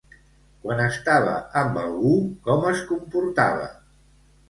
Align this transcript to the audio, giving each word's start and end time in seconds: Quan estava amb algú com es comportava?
Quan 0.63 0.81
estava 0.85 1.35
amb 1.63 1.79
algú 1.83 2.17
com 2.51 2.69
es 2.73 2.85
comportava? 2.91 3.73